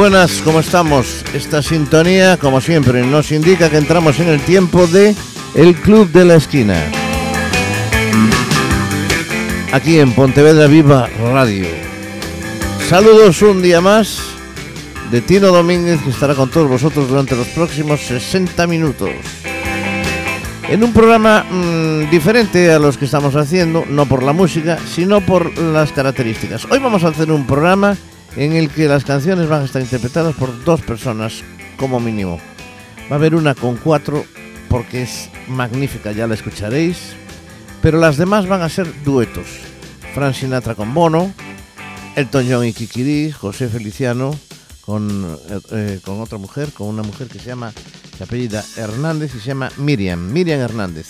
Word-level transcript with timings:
Buenas, 0.00 0.40
¿cómo 0.42 0.60
estamos? 0.60 1.22
Esta 1.34 1.60
sintonía, 1.60 2.38
como 2.38 2.62
siempre, 2.62 3.04
nos 3.04 3.30
indica 3.32 3.68
que 3.68 3.76
entramos 3.76 4.18
en 4.18 4.28
el 4.30 4.40
tiempo 4.40 4.86
de 4.86 5.14
El 5.54 5.74
Club 5.74 6.10
de 6.10 6.24
la 6.24 6.36
Esquina. 6.36 6.82
Aquí 9.74 9.98
en 9.98 10.14
Pontevedra 10.14 10.68
Viva 10.68 11.06
Radio. 11.20 11.66
Saludos 12.88 13.42
un 13.42 13.60
día 13.60 13.82
más 13.82 14.22
de 15.10 15.20
Tino 15.20 15.48
Domínguez, 15.48 16.00
que 16.00 16.08
estará 16.08 16.34
con 16.34 16.50
todos 16.50 16.70
vosotros 16.70 17.06
durante 17.06 17.36
los 17.36 17.48
próximos 17.48 18.00
60 18.00 18.66
minutos. 18.66 19.10
En 20.70 20.82
un 20.82 20.94
programa 20.94 21.44
mmm, 21.44 22.08
diferente 22.10 22.72
a 22.72 22.78
los 22.78 22.96
que 22.96 23.04
estamos 23.04 23.36
haciendo, 23.36 23.84
no 23.86 24.06
por 24.06 24.22
la 24.22 24.32
música, 24.32 24.78
sino 24.94 25.20
por 25.20 25.58
las 25.58 25.92
características. 25.92 26.64
Hoy 26.70 26.78
vamos 26.78 27.04
a 27.04 27.08
hacer 27.08 27.30
un 27.30 27.46
programa 27.46 27.98
en 28.36 28.52
el 28.52 28.70
que 28.70 28.88
las 28.88 29.04
canciones 29.04 29.48
van 29.48 29.62
a 29.62 29.64
estar 29.64 29.82
interpretadas 29.82 30.34
por 30.36 30.64
dos 30.64 30.80
personas 30.82 31.42
como 31.76 32.00
mínimo. 32.00 32.38
Va 33.10 33.16
a 33.16 33.18
haber 33.18 33.34
una 33.34 33.54
con 33.54 33.76
cuatro 33.76 34.24
porque 34.68 35.02
es 35.02 35.30
magnífica, 35.48 36.12
ya 36.12 36.26
la 36.26 36.34
escucharéis, 36.34 37.14
pero 37.82 37.98
las 37.98 38.16
demás 38.16 38.46
van 38.46 38.62
a 38.62 38.68
ser 38.68 38.86
duetos. 39.04 39.46
Fran 40.14 40.34
Sinatra 40.34 40.74
con 40.74 40.94
Bono, 40.94 41.32
Elton 42.16 42.46
John 42.48 42.66
y 42.66 42.72
Kikiri, 42.72 43.32
José 43.32 43.68
Feliciano 43.68 44.36
con, 44.84 45.38
eh, 45.72 46.00
con 46.04 46.20
otra 46.20 46.38
mujer, 46.38 46.72
con 46.72 46.88
una 46.88 47.02
mujer 47.02 47.28
que 47.28 47.38
se 47.38 47.46
llama, 47.46 47.72
se 48.16 48.24
apellida 48.24 48.64
Hernández 48.76 49.34
y 49.34 49.40
se 49.40 49.48
llama 49.48 49.70
Miriam, 49.76 50.32
Miriam 50.32 50.60
Hernández. 50.60 51.08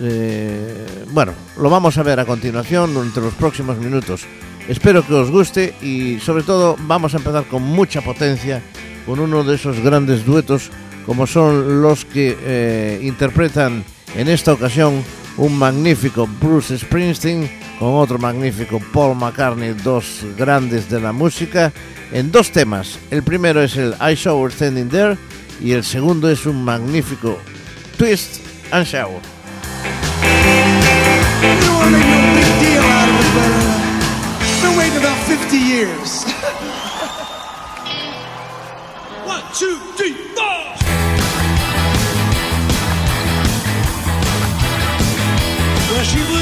Eh, 0.00 1.04
bueno, 1.10 1.32
lo 1.58 1.68
vamos 1.68 1.98
a 1.98 2.02
ver 2.02 2.18
a 2.20 2.24
continuación 2.24 2.96
entre 2.96 3.22
los 3.22 3.34
próximos 3.34 3.78
minutos. 3.78 4.26
Espero 4.68 5.04
que 5.06 5.14
os 5.14 5.30
guste 5.30 5.74
y 5.82 6.18
sobre 6.20 6.42
todo 6.42 6.76
vamos 6.80 7.14
a 7.14 7.18
empezar 7.18 7.44
con 7.44 7.62
mucha 7.62 8.00
potencia 8.00 8.62
con 9.06 9.18
uno 9.18 9.42
de 9.42 9.56
esos 9.56 9.80
grandes 9.80 10.24
duetos 10.24 10.70
como 11.06 11.26
son 11.26 11.82
los 11.82 12.04
que 12.04 12.36
eh, 12.40 13.00
interpretan 13.02 13.84
en 14.16 14.28
esta 14.28 14.52
ocasión 14.52 15.02
un 15.36 15.58
magnífico 15.58 16.28
Bruce 16.40 16.78
Springsteen 16.78 17.50
con 17.78 17.94
otro 17.94 18.18
magnífico 18.18 18.80
Paul 18.92 19.16
McCartney, 19.16 19.74
dos 19.82 20.24
grandes 20.36 20.88
de 20.88 21.00
la 21.00 21.12
música, 21.12 21.72
en 22.12 22.30
dos 22.30 22.52
temas. 22.52 22.98
El 23.10 23.22
primero 23.22 23.62
es 23.62 23.76
el 23.76 23.94
I 24.00 24.14
Saw 24.14 24.44
Her 24.44 24.52
Standing 24.52 24.88
There 24.88 25.16
y 25.60 25.72
el 25.72 25.82
segundo 25.82 26.30
es 26.30 26.46
un 26.46 26.64
magnífico 26.64 27.38
Twist 27.96 28.40
and 28.70 28.86
Shower. 28.86 29.20
50 35.42 35.56
years. 35.56 36.24
One, 39.26 39.42
two, 39.54 39.76
three, 39.96 40.12
four. 40.12 40.44
Well, 45.90 46.04
she 46.04 46.20
was 46.32 46.41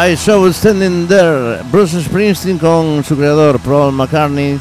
I 0.00 0.16
Saw 0.16 0.48
Standing 0.52 1.08
There, 1.08 1.60
Bruce 1.72 2.00
Springsteen 2.00 2.56
con 2.58 3.02
su 3.02 3.16
creador 3.16 3.58
Paul 3.58 3.92
McCartney 3.92 4.56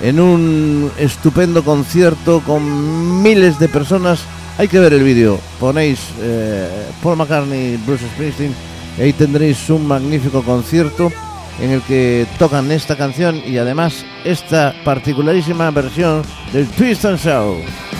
en 0.00 0.18
un 0.18 0.90
estupendo 0.96 1.62
concierto 1.62 2.40
con 2.40 3.22
miles 3.22 3.58
de 3.58 3.68
personas. 3.68 4.20
Hay 4.56 4.66
que 4.66 4.78
ver 4.78 4.94
el 4.94 5.02
vídeo, 5.02 5.38
ponéis 5.60 6.00
eh, 6.20 6.86
Paul 7.02 7.18
McCartney, 7.18 7.76
Bruce 7.84 8.06
Springsteen, 8.14 8.54
y 8.96 9.02
ahí 9.02 9.12
tendréis 9.12 9.68
un 9.68 9.86
magnífico 9.86 10.42
concierto 10.42 11.12
en 11.60 11.70
el 11.70 11.82
que 11.82 12.26
tocan 12.38 12.70
esta 12.70 12.96
canción 12.96 13.42
y 13.44 13.58
además 13.58 14.06
esta 14.24 14.74
particularísima 14.84 15.70
versión 15.70 16.22
del 16.50 16.66
Twist 16.66 17.04
and 17.04 17.18
Shout. 17.18 17.97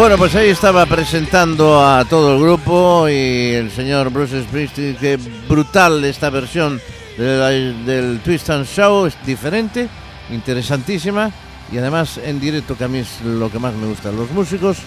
Bueno, 0.00 0.16
pues 0.16 0.34
ahí 0.34 0.48
estaba 0.48 0.86
presentando 0.86 1.86
a 1.86 2.06
todo 2.06 2.34
el 2.34 2.40
grupo 2.40 3.06
y 3.06 3.52
el 3.52 3.70
señor 3.70 4.08
Bruce 4.08 4.44
Springsteen, 4.44 4.96
que 4.96 5.18
brutal 5.46 6.02
esta 6.06 6.30
versión 6.30 6.80
del 7.18 8.18
Twist 8.24 8.48
and 8.48 8.64
Show, 8.64 9.04
es 9.04 9.14
diferente, 9.26 9.90
interesantísima 10.30 11.30
y 11.70 11.76
además 11.76 12.16
en 12.16 12.40
directo, 12.40 12.78
que 12.78 12.84
a 12.84 12.88
mí 12.88 13.00
es 13.00 13.20
lo 13.20 13.50
que 13.50 13.58
más 13.58 13.74
me 13.74 13.88
gusta, 13.88 14.10
los 14.10 14.30
músicos 14.30 14.78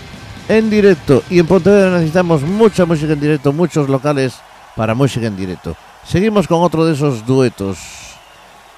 en 0.50 0.72
directo. 0.72 1.22
Y 1.29 1.38
en 1.38 1.46
Pontevedra 1.46 1.91
necesitamos 1.91 2.41
mucha 2.41 2.88
música 2.88 3.13
en 3.13 3.20
directo, 3.20 3.53
muchos 3.53 3.89
locales 3.89 4.34
para 4.75 4.96
música 4.96 5.27
en 5.27 5.38
directo. 5.38 5.77
Seguimos 6.03 6.48
con 6.48 6.63
otro 6.63 6.88
de 6.88 6.93
esos 6.93 7.24
duetos. 7.24 7.77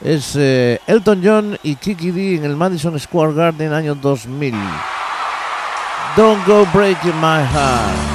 Es 0.01 0.35
eh, 0.35 0.81
Elton 0.85 1.21
John 1.23 1.57
y 1.63 1.75
Kiki 1.75 2.11
D 2.11 2.35
en 2.35 2.43
el 2.43 2.57
Madison 2.57 2.99
Square 2.99 3.33
Garden 3.33 3.71
año 3.71 3.95
2000. 3.95 4.53
Don't 6.15 6.47
go 6.47 6.65
breaking 6.71 7.17
my 7.17 7.43
heart. 7.43 8.14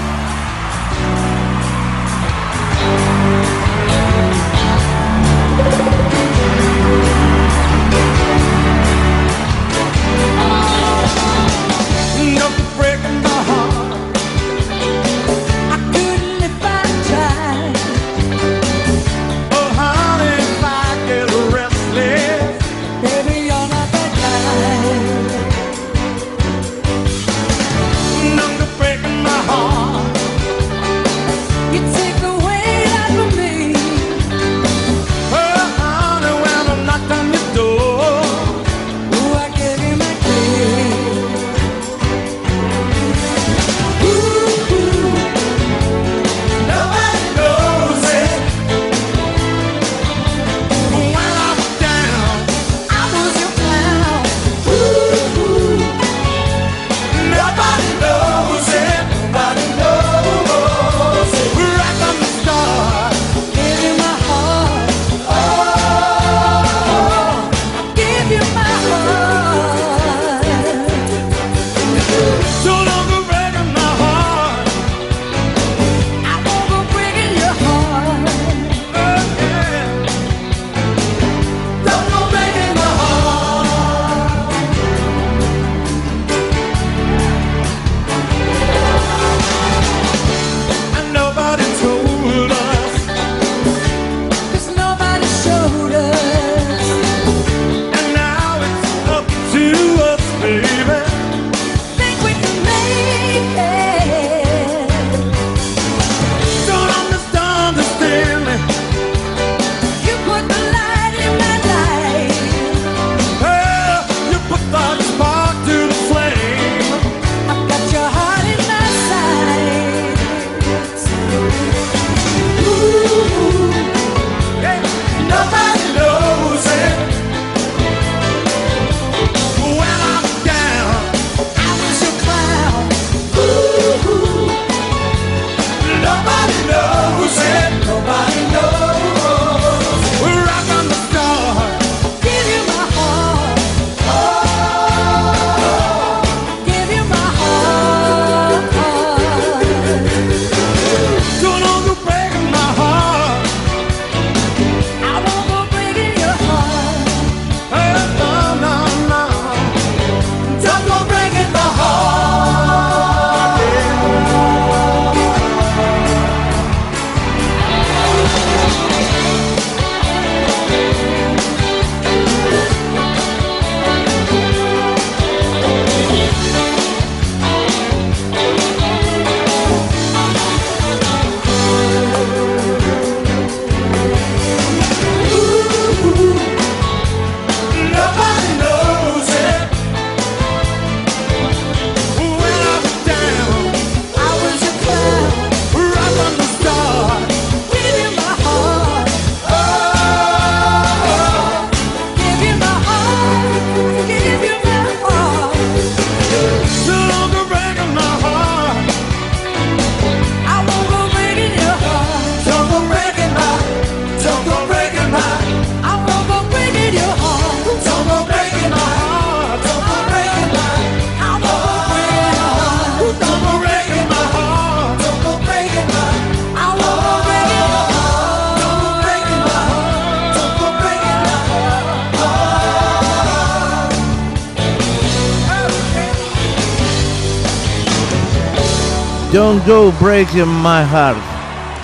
Joe 239.66 239.92
Breaking 240.00 240.46
My 240.62 240.84
Heart. 240.84 241.18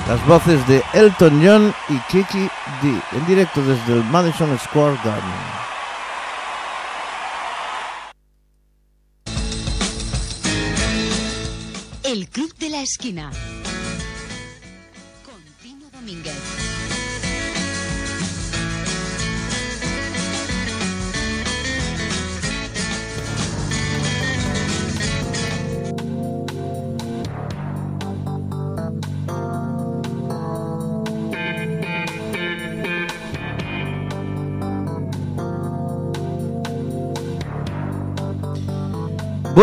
Las 0.08 0.24
voces 0.26 0.66
de 0.68 0.82
Elton 0.94 1.40
John 1.44 1.74
y 1.88 1.98
Kiki 2.10 2.48
D. 2.82 3.00
En 3.12 3.26
directo 3.26 3.62
desde 3.62 3.94
el 3.94 4.04
Madison 4.04 4.56
Square 4.58 4.96
Garden. 5.04 5.55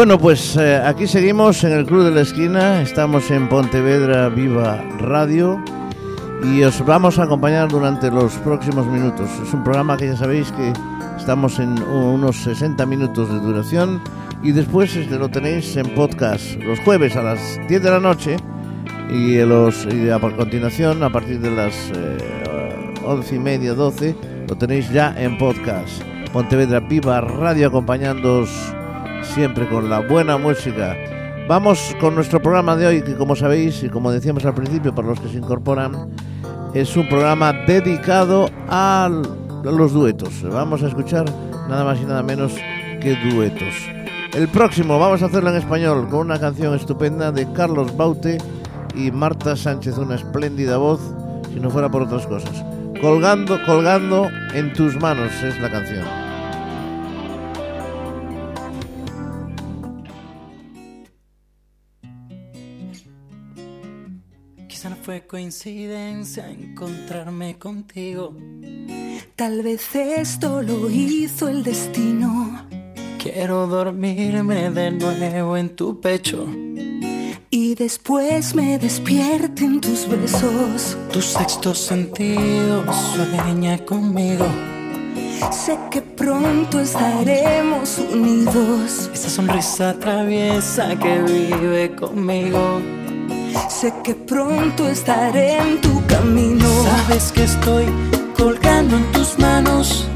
Bueno, 0.04 0.20
pues 0.20 0.58
eh, 0.58 0.82
aquí 0.84 1.08
seguimos 1.08 1.64
en 1.64 1.72
el 1.72 1.86
Club 1.86 2.04
de 2.04 2.12
la 2.12 2.20
Esquina, 2.20 2.82
estamos 2.82 3.32
en 3.32 3.48
Pontevedra 3.48 4.28
Viva 4.28 4.84
Radio 5.00 5.64
y 6.44 6.62
os 6.64 6.86
vamos 6.86 7.20
a 7.20 7.24
acompañar 7.24 7.70
durante 7.70 8.12
los 8.12 8.34
próximos 8.40 8.86
minutos. 8.86 9.30
Es 9.42 9.54
un 9.54 9.64
programa 9.64 9.96
que 9.96 10.08
ya 10.08 10.18
sabéis 10.18 10.52
que 10.52 10.74
estamos 11.18 11.58
en 11.60 11.82
unos 11.82 12.36
60 12.36 12.86
minutos 12.86 13.30
de 13.30 13.40
duración 13.40 14.02
y 14.44 14.52
después 14.52 14.94
este, 14.94 15.18
lo 15.18 15.30
tenéis 15.30 15.74
en 15.78 15.88
podcast 15.96 16.54
los 16.56 16.82
jueves 16.82 17.16
a 17.16 17.24
las 17.24 17.58
10 17.70 17.82
de 17.82 17.90
la 17.90 18.02
noche 18.02 18.36
y, 19.10 19.38
los, 19.38 19.86
y 19.86 20.10
a 20.10 20.20
continuación 20.20 21.02
a 21.02 21.14
partir 21.14 21.40
de 21.40 21.52
las 21.52 21.74
eh, 21.96 22.94
11 23.06 23.36
y 23.36 23.40
media, 23.40 23.74
12 23.74 24.18
lo 24.50 24.58
tenéis 24.58 24.92
ya 24.92 25.16
en 25.18 25.38
podcast. 25.38 26.04
Pontevedra 26.34 26.82
Viva 26.82 27.22
Radio 27.22 27.68
acompañándoos 27.70 28.50
siempre 29.24 29.68
con 29.68 29.90
la 29.90 30.00
buena 30.00 30.38
música. 30.38 30.96
Vamos 31.48 31.96
con 32.00 32.16
nuestro 32.16 32.42
programa 32.42 32.76
de 32.76 32.88
hoy, 32.88 33.02
que 33.02 33.16
como 33.16 33.36
sabéis 33.36 33.84
y 33.84 33.90
como 33.90 34.12
decíamos 34.12 34.46
al 34.46 34.54
principio, 34.54 34.94
para 34.94 35.10
los 35.10 35.20
que 35.20 35.30
se 35.30 35.38
incorporan, 35.38 36.10
es 36.74 36.96
un 36.96 37.08
programa 37.10 37.54
dedicado 37.68 38.50
a 38.70 39.10
los 39.64 39.94
duetos. 39.94 40.44
Vamos 40.44 40.84
a 40.84 40.88
escuchar 40.88 41.26
nada 41.70 41.84
más 41.84 42.00
y 42.00 42.06
nada 42.06 42.24
menos 42.24 42.54
que 43.02 43.18
duetos. 43.32 43.74
El 44.34 44.48
próximo 44.48 44.98
vamos 44.98 45.22
a 45.22 45.28
hacerlo 45.28 45.50
en 45.50 45.58
español 45.58 46.08
con 46.10 46.22
una 46.22 46.40
canción 46.40 46.74
estupenda 46.74 47.32
de 47.32 47.52
Carlos 47.54 47.96
Baute 47.96 48.38
y 48.96 49.12
Marta 49.12 49.56
Sánchez, 49.56 49.98
una 49.98 50.16
espléndida 50.16 50.78
voz, 50.78 51.02
si 51.54 51.60
no 51.60 51.70
fuera 51.70 51.90
por 51.90 52.04
otras 52.04 52.26
cosas. 52.26 52.64
Colgando, 53.00 53.60
colgando 53.66 54.30
en 54.54 54.74
tus 54.74 55.00
manos 55.00 55.32
es 55.44 55.60
la 55.60 55.70
canción. 55.70 56.23
Fue 65.04 65.28
coincidencia 65.28 66.50
encontrarme 66.50 67.58
contigo. 67.60 68.34
Tal 69.36 69.62
vez 69.62 69.94
esto 69.96 70.62
lo 70.62 70.90
hizo 70.90 71.50
el 71.50 71.62
destino. 71.62 72.66
Quiero 73.22 73.68
dormirme 73.68 74.70
de 74.72 74.92
nuevo 74.92 75.58
en 75.58 75.76
tu 75.76 76.00
pecho. 76.00 76.48
Y 77.50 77.76
después 77.76 78.56
me 78.56 78.80
despierten 78.80 79.82
tus 79.82 80.08
besos. 80.08 80.98
Tu 81.12 81.22
sexto 81.22 81.76
sentido 81.76 82.86
sueña 82.94 83.78
conmigo. 83.86 84.46
Sé 85.52 85.78
que 85.92 86.02
pronto 86.02 86.80
estaremos 86.80 87.98
unidos. 87.98 89.10
Esa 89.14 89.30
sonrisa 89.30 90.00
traviesa 90.00 90.98
que 90.98 91.22
vive 91.22 91.94
conmigo. 91.94 93.03
Sé 93.70 93.94
que 94.04 94.16
pronto 94.16 94.88
estaré 94.88 95.58
en 95.58 95.82
tu 95.82 96.06
camino. 96.08 96.68
Sabes 96.84 97.32
que 97.32 97.44
estoy 97.44 97.86
colgando 98.38 98.98
en 98.98 99.12
tus 99.12 99.38
manos. 99.40 100.08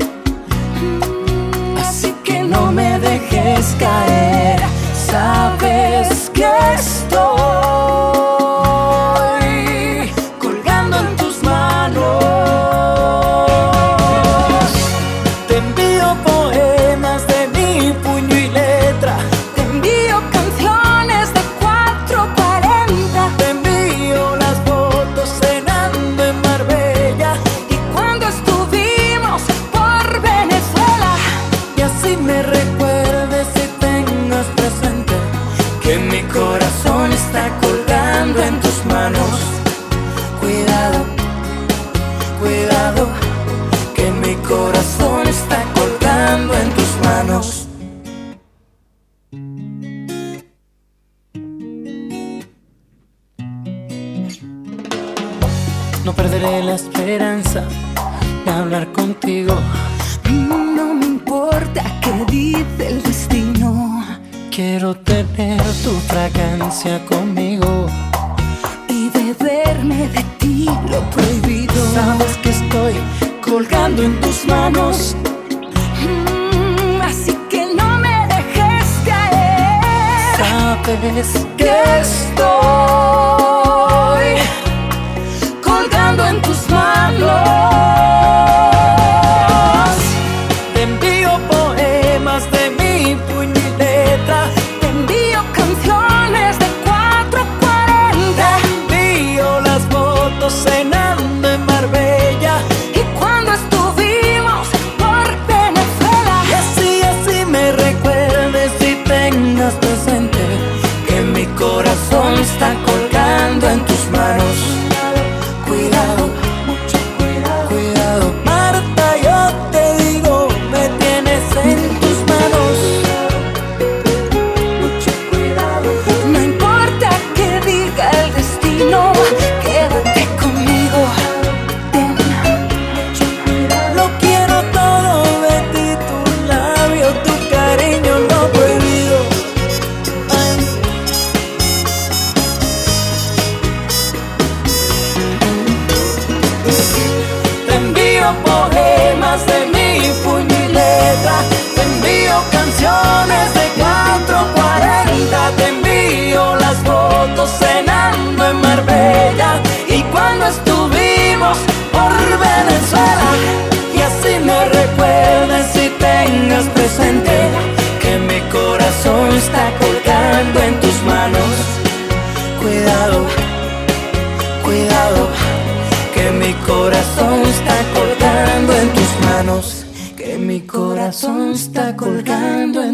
Así 1.80 2.14
que 2.24 2.42
no 2.44 2.72
me 2.72 3.00
dejes 3.00 3.76
caer. 3.80 4.60
Sabes 4.94 6.30
que 6.34 6.48
estoy 6.76 7.47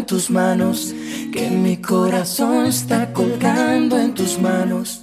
tus 0.06 0.30
manos, 0.30 0.94
que 1.32 1.50
mi 1.50 1.78
corazón 1.78 2.66
está 2.66 3.12
colgando 3.12 3.98
en 3.98 4.14
tus 4.14 4.38
manos. 4.38 5.00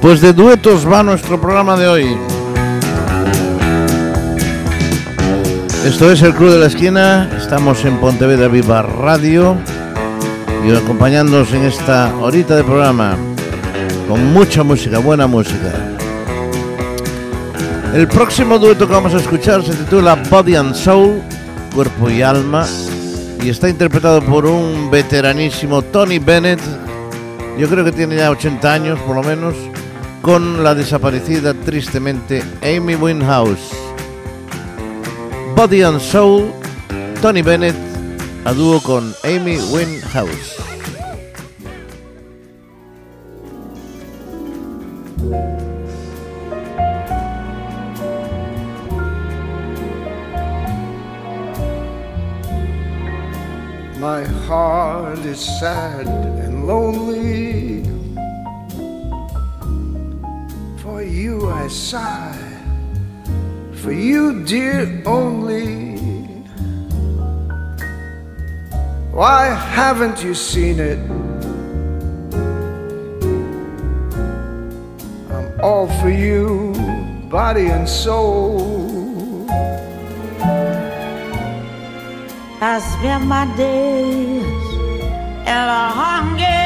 Pues 0.00 0.20
de 0.22 0.32
duetos 0.32 0.90
va 0.90 1.02
nuestro 1.02 1.40
programa 1.40 1.76
de 1.76 1.86
hoy. 1.86 2.29
Esto 5.90 6.12
es 6.12 6.22
el 6.22 6.32
Club 6.32 6.52
de 6.52 6.58
la 6.60 6.66
Esquina, 6.66 7.28
estamos 7.36 7.84
en 7.84 7.98
Pontevedra 7.98 8.46
Viva 8.46 8.80
Radio 8.80 9.56
y 10.64 10.70
acompañándonos 10.70 11.52
en 11.52 11.64
esta 11.64 12.14
horita 12.14 12.54
de 12.54 12.62
programa 12.62 13.18
con 14.08 14.32
mucha 14.32 14.62
música, 14.62 15.00
buena 15.00 15.26
música. 15.26 15.72
El 17.92 18.06
próximo 18.06 18.56
dueto 18.60 18.86
que 18.86 18.92
vamos 18.92 19.14
a 19.14 19.16
escuchar 19.16 19.64
se 19.64 19.74
titula 19.74 20.14
Body 20.30 20.54
and 20.54 20.74
Soul, 20.76 21.20
Cuerpo 21.74 22.08
y 22.08 22.22
Alma, 22.22 22.64
y 23.42 23.48
está 23.48 23.68
interpretado 23.68 24.22
por 24.22 24.46
un 24.46 24.92
veteranísimo 24.92 25.82
Tony 25.82 26.20
Bennett, 26.20 26.60
yo 27.58 27.68
creo 27.68 27.84
que 27.84 27.92
tiene 27.92 28.14
ya 28.14 28.30
80 28.30 28.72
años 28.72 28.98
por 29.00 29.16
lo 29.16 29.24
menos, 29.24 29.56
con 30.22 30.62
la 30.62 30.76
desaparecida 30.76 31.52
tristemente 31.52 32.44
Amy 32.62 32.94
Winehouse. 32.94 33.79
Body 35.60 35.82
and 35.82 36.00
Soul, 36.00 36.50
Tony 37.20 37.42
Bennett, 37.42 37.76
a 38.46 38.54
dúo 38.54 38.80
con 38.80 39.12
Amy 39.24 39.58
Winehouse. 39.70 40.56
My 54.00 54.24
heart 54.48 55.18
is 55.26 55.40
sad 55.60 56.06
and 56.06 56.66
lonely. 56.66 57.84
For 60.80 61.02
you 61.02 61.50
I 61.50 61.68
sigh, 61.68 62.59
for 63.80 63.92
you, 63.92 64.44
dear, 64.44 65.02
only. 65.06 65.96
Why 69.10 69.46
haven't 69.46 70.22
you 70.22 70.34
seen 70.34 70.78
it? 70.78 70.98
I'm 75.30 75.60
all 75.62 75.88
for 76.00 76.10
you, 76.10 76.74
body 77.30 77.68
and 77.68 77.88
soul. 77.88 79.46
I 82.62 82.78
spend 82.80 83.26
my 83.26 83.46
days 83.56 84.66
in 85.52 85.62
a 85.82 85.88
hunger 86.00 86.59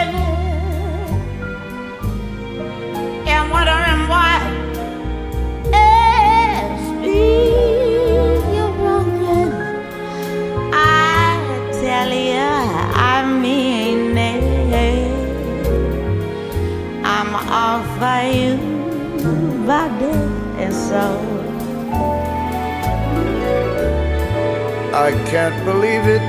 I 25.05 25.11
can't 25.27 25.65
believe 25.65 26.07
it. 26.07 26.23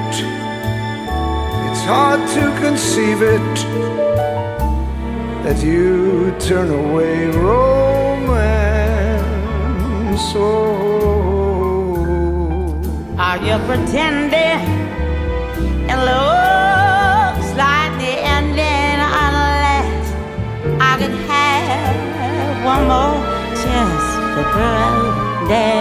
It's 1.70 1.84
hard 1.86 2.20
to 2.36 2.60
conceive 2.60 3.22
it 3.22 3.56
that 5.44 5.64
you 5.64 6.36
turn 6.40 6.72
away 6.72 7.28
romance. 7.28 7.95
Oh, 10.38 11.96
Are 13.18 13.38
you 13.38 13.58
pretending? 13.68 14.60
It 15.88 16.00
looks 16.10 17.48
like 17.56 17.94
the 18.04 18.20
ending 18.36 19.00
unless 19.00 20.12
I 20.82 20.98
could 21.00 21.16
have 21.32 22.66
one 22.66 22.84
more 22.92 23.16
chance 23.64 24.06
to 24.36 24.42
pretend. 24.52 25.74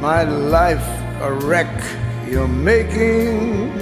my 0.00 0.22
life 0.22 0.86
a 1.20 1.32
wreck 1.32 1.74
you're 2.30 2.46
making. 2.46 3.72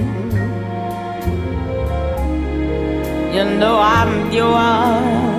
You 3.34 3.44
know 3.58 3.78
I'm 3.78 4.32
yours 4.32 5.29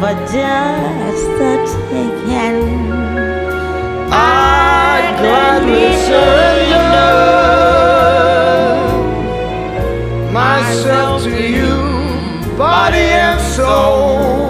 for 0.00 0.14
just 0.32 1.26
the 1.38 1.52
taking. 1.90 2.90
I 4.10 5.14
gladly 5.20 5.92
surrender 6.06 7.12
myself 10.32 11.22
to 11.24 11.30
you, 11.30 11.74
body 12.56 13.08
and 13.26 13.40
soul. 13.54 14.49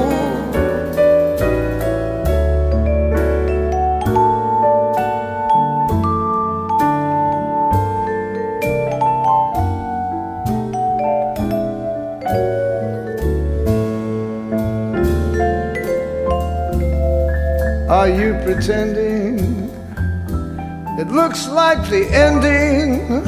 You 18.14 18.34
pretending? 18.44 19.70
It 20.98 21.08
looks 21.08 21.48
like 21.48 21.88
the 21.88 22.06
ending. 22.12 23.22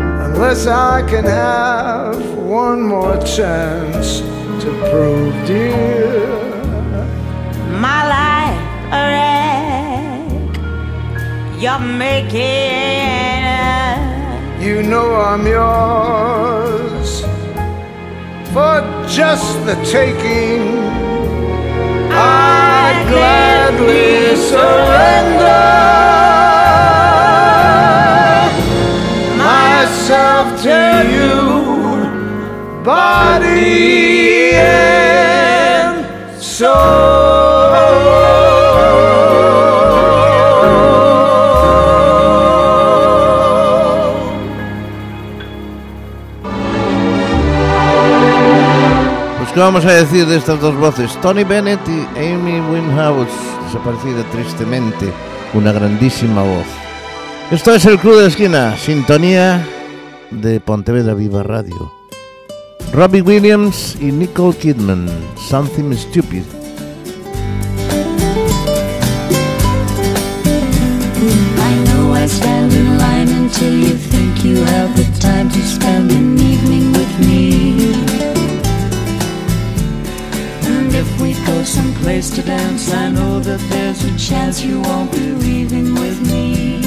Unless 0.00 0.66
I 0.66 1.02
can 1.08 1.24
have 1.24 2.34
one 2.38 2.82
more 2.82 3.16
chance 3.24 4.20
to 4.62 4.70
prove, 4.90 5.34
dear. 5.46 6.26
My 7.80 8.00
life 8.16 8.60
a 8.92 9.02
wreck. 9.12 10.56
You're 11.60 11.78
making. 11.78 12.44
You 14.64 14.82
know 14.82 15.16
I'm 15.16 15.46
yours 15.46 17.20
for 18.52 18.80
just 19.08 19.66
the 19.66 19.74
taking. 19.84 20.62
I 22.10 22.63
gladly 23.10 24.36
surrender 24.36 25.64
myself 29.36 30.46
to 30.62 30.80
you, 31.16 31.36
body 32.84 34.54
and 34.54 35.96
soul. 36.42 37.43
Qué 49.54 49.60
vamos 49.60 49.84
a 49.84 49.92
decir 49.92 50.26
de 50.26 50.36
estas 50.36 50.60
dos 50.60 50.74
voces, 50.76 51.16
Tony 51.22 51.44
Bennett 51.44 51.80
y 51.86 52.18
Amy 52.18 52.60
Winehouse, 52.60 53.28
desaparecida 53.64 54.24
tristemente, 54.32 55.12
una 55.54 55.70
grandísima 55.70 56.42
voz. 56.42 56.66
Esto 57.52 57.72
es 57.72 57.86
el 57.86 58.00
Club 58.00 58.18
de 58.18 58.26
Esquina, 58.26 58.76
sintonía 58.76 59.64
de 60.32 60.58
Pontevedra 60.58 61.14
Viva 61.14 61.44
Radio. 61.44 61.92
Robbie 62.92 63.22
Williams 63.22 63.96
y 64.00 64.06
Nicole 64.06 64.56
Kidman, 64.56 65.08
Something 65.36 65.94
Stupid. 65.94 66.42
Someplace 81.74 82.30
to 82.30 82.42
dance, 82.42 82.92
I 82.92 83.10
know 83.10 83.40
that 83.40 83.58
there's 83.70 84.04
a 84.04 84.16
chance 84.16 84.62
you 84.62 84.80
won't 84.80 85.10
be 85.10 85.26
leaving 85.46 85.88
with 85.94 86.18
me. 86.32 86.80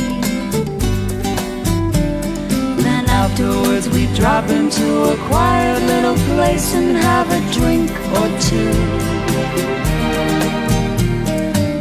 Then 2.86 3.04
afterwards 3.24 3.90
we 3.90 4.04
drop 4.20 4.46
into 4.50 4.88
a 5.14 5.18
quiet 5.30 5.80
little 5.92 6.18
place 6.32 6.74
and 6.74 6.96
have 6.96 7.28
a 7.40 7.42
drink 7.58 7.92
or 8.20 8.28
two. 8.50 8.76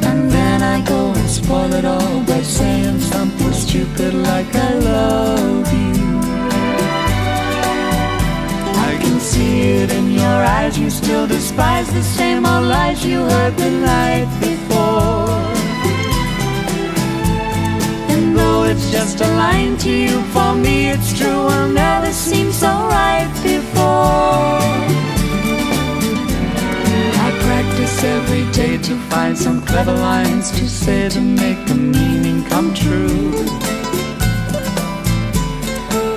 And 0.08 0.20
then 0.36 0.58
I 0.74 0.76
go 0.84 1.00
and 1.18 1.28
spoil 1.30 1.72
it 1.74 1.84
all 1.84 2.20
by 2.24 2.42
saying 2.42 2.98
something 3.12 3.52
stupid 3.52 4.14
like 4.14 4.52
I 4.68 4.72
love 4.92 5.68
you. 5.82 6.04
I 8.88 8.92
can 9.02 9.20
see 9.20 9.60
it 9.80 9.92
in 9.92 10.10
your 10.10 10.40
eyes, 10.56 10.76
you 10.76 10.90
still 10.90 11.26
lies, 11.56 11.92
the 11.92 12.02
same 12.02 12.25
lies 12.86 13.04
you 13.04 13.18
heard 13.18 13.56
the 13.56 13.70
night 13.70 14.28
before. 14.40 15.28
And 18.12 18.36
though 18.36 18.64
it's 18.64 18.90
just 18.90 19.20
a 19.20 19.28
line 19.44 19.76
to 19.78 19.90
you, 19.90 20.22
for 20.34 20.54
me 20.54 20.90
it's 20.90 21.10
true, 21.18 21.40
will 21.48 21.68
never 21.68 22.12
seem 22.12 22.52
so 22.52 22.68
right 22.68 23.30
before. 23.42 24.60
I 27.24 27.28
practice 27.46 28.04
every 28.16 28.44
day 28.52 28.78
to 28.88 28.94
find 29.10 29.36
some 29.36 29.62
clever 29.62 29.96
lines 30.10 30.50
to 30.58 30.68
say 30.68 31.08
to 31.08 31.20
make 31.20 31.60
the 31.66 31.74
meaning 31.74 32.44
come 32.44 32.72
true. 32.74 33.32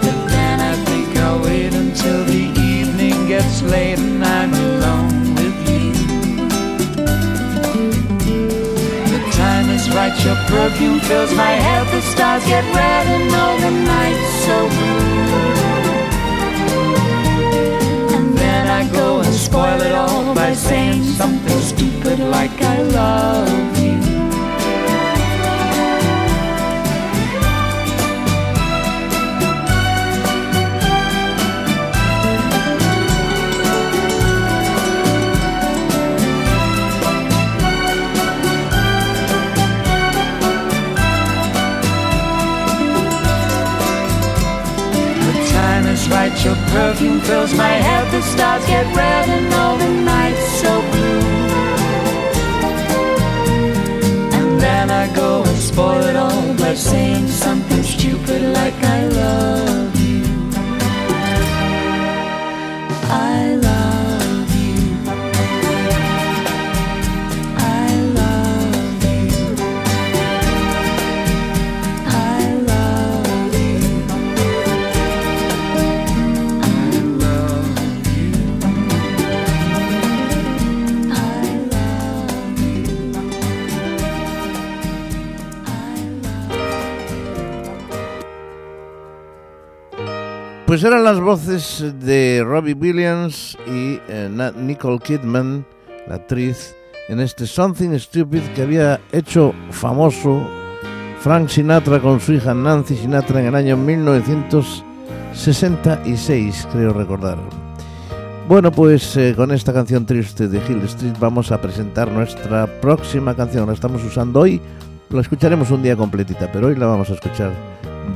But 0.04 0.18
then 0.34 0.58
I 0.72 0.76
think 0.88 1.18
I'll 1.18 1.42
wait 1.42 1.74
until 1.74 2.24
the 2.26 2.44
evening 2.74 3.28
gets 3.28 3.62
late 3.64 4.00
and 4.00 4.24
I'm 4.24 4.54
alone 4.54 5.09
time 10.00 10.12
is 10.12 10.26
right, 10.26 10.26
your 10.26 10.36
perfume 10.48 11.00
fills 11.00 11.34
my 11.34 11.52
head, 11.52 11.86
the 11.88 12.02
stars 12.02 12.44
get 12.46 12.64
red 12.76 13.08
and 13.08 13.36
all 13.36 13.58
the 13.58 13.72
night's 13.72 14.34
so 14.46 14.58
blue. 14.76 15.18
And 18.16 18.38
then 18.38 18.68
I 18.68 18.90
go 18.92 19.20
and 19.20 19.34
spoil 19.34 19.82
it 19.82 19.94
all 19.94 20.36
by 20.36 20.54
saying 20.54 21.04
something 21.04 21.60
stupid 21.60 22.20
like 22.20 22.62
I 22.62 22.82
love 22.82 23.79
your 46.44 46.56
perfume 46.72 47.20
fills 47.20 47.54
my 47.54 47.68
head, 47.68 48.10
the 48.12 48.22
stars 48.22 48.66
get 48.66 48.86
red 48.96 49.30
and 49.30 49.54
all 49.54 49.78
the 49.78 49.90
night's 49.90 50.48
so 50.62 50.82
blue. 50.92 51.20
And 54.38 54.62
then 54.62 54.90
I 54.90 55.14
go 55.14 55.44
and 55.44 55.58
spoil 55.58 56.04
it 56.04 56.16
all 56.16 56.54
by 56.56 56.76
saying 56.76 57.28
something 57.28 57.84
stupid 57.84 58.42
like 58.54 58.76
I 58.84 59.08
love 59.08 59.89
Pues 90.70 90.84
eran 90.84 91.04
las 91.04 91.20
voces 91.20 91.84
de 92.00 92.44
Robbie 92.46 92.76
Williams 92.76 93.58
y 93.66 94.00
eh, 94.08 94.30
Nicole 94.56 95.00
Kidman, 95.00 95.66
la 96.08 96.18
actriz, 96.18 96.76
en 97.08 97.20
este 97.20 97.48
Something 97.48 97.98
Stupid 97.98 98.42
que 98.54 98.62
había 98.62 99.02
hecho 99.12 99.52
famoso 99.72 100.48
Frank 101.22 101.50
Sinatra 101.50 102.00
con 102.00 102.20
su 102.20 102.34
hija 102.34 102.54
Nancy 102.54 102.98
Sinatra 102.98 103.40
en 103.40 103.48
el 103.48 103.56
año 103.56 103.76
1966, 103.78 106.68
creo 106.72 106.94
recordar. 106.94 107.40
Bueno, 108.48 108.72
pues 108.72 109.18
eh, 109.18 109.34
con 109.36 109.52
esta 109.52 109.74
canción 109.74 110.06
triste 110.06 110.48
de 110.48 110.60
Hill 110.60 110.84
Street 110.84 111.16
vamos 111.20 111.52
a 111.52 111.60
presentar 111.60 112.12
nuestra 112.12 112.68
próxima 112.80 113.36
canción. 113.36 113.66
La 113.66 113.74
estamos 113.74 114.04
usando 114.04 114.42
hoy, 114.42 114.62
la 115.10 115.22
escucharemos 115.22 115.72
un 115.72 115.82
día 115.82 115.96
completita, 115.96 116.48
pero 116.52 116.68
hoy 116.68 116.76
la 116.76 116.86
vamos 116.86 117.10
a 117.10 117.14
escuchar 117.14 117.54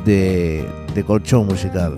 de, 0.06 0.70
de 0.94 1.04
colchón 1.04 1.48
musical. 1.48 1.98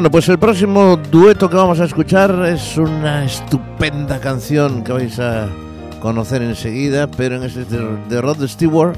Bueno, 0.00 0.12
pues 0.12 0.30
el 0.30 0.38
próximo 0.38 0.96
dueto 0.96 1.50
que 1.50 1.56
vamos 1.56 1.78
a 1.78 1.84
escuchar 1.84 2.30
es 2.46 2.78
una 2.78 3.22
estupenda 3.22 4.18
canción 4.18 4.82
que 4.82 4.92
vais 4.92 5.18
a 5.20 5.46
conocer 6.00 6.40
enseguida, 6.40 7.06
pero 7.06 7.36
en 7.36 7.42
este 7.42 7.66
de, 7.66 8.22
Rod 8.22 8.42
Stewart, 8.48 8.96